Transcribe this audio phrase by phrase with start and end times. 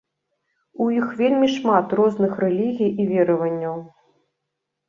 [0.85, 3.77] У іх вельмі шмат розных рэлігій і вераванняў.